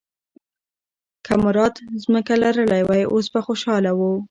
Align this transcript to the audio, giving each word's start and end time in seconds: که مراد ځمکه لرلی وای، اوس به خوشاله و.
که 1.25 1.33
مراد 1.43 1.75
ځمکه 2.03 2.33
لرلی 2.41 2.81
وای، 2.87 3.03
اوس 3.13 3.27
به 3.33 3.39
خوشاله 3.45 3.91
و. 3.97 4.01